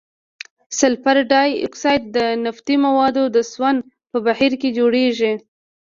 [0.79, 3.75] سلفر ډای اکساید د نفتي موادو د سون
[4.11, 5.33] په بهیر کې جوړیږي.